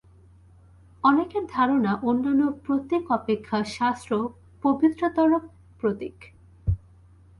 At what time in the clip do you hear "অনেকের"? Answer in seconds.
1.03-1.43